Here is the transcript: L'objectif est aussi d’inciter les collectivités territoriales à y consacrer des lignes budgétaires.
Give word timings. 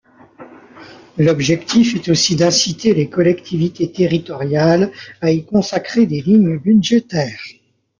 L'objectif 1.19 1.93
est 1.95 2.09
aussi 2.09 2.35
d’inciter 2.35 2.95
les 2.95 3.07
collectivités 3.07 3.91
territoriales 3.91 4.91
à 5.21 5.29
y 5.29 5.45
consacrer 5.45 6.07
des 6.07 6.23
lignes 6.23 6.57
budgétaires. 6.57 7.39